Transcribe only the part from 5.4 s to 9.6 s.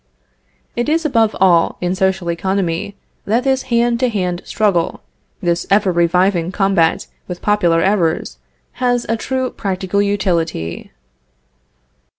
this ever reviving combat with popular errors, has a true